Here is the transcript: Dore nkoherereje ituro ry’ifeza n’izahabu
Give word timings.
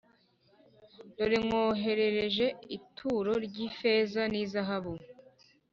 Dore 1.15 1.37
nkoherereje 1.45 2.45
ituro 2.77 3.33
ry’ifeza 3.45 4.21
n’izahabu 4.31 4.93